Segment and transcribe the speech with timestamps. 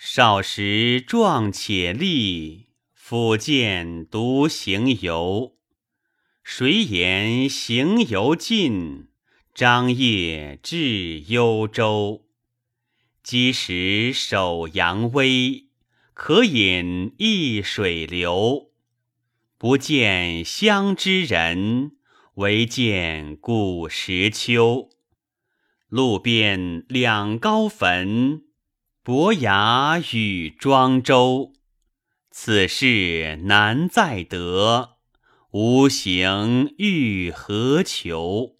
[0.00, 5.56] 少时壮且力，复见独行游。
[6.44, 9.08] 谁言行游近？
[9.52, 12.28] 张掖至幽州。
[13.24, 15.66] 积时守阳威，
[16.14, 18.70] 可饮一水流。
[19.58, 21.96] 不见乡之人，
[22.34, 24.90] 唯见古时秋。
[25.88, 28.44] 路边两高坟，
[29.08, 31.54] 伯牙与庄周。
[32.30, 34.98] 此事难再得。
[35.52, 38.57] 吾行欲何求？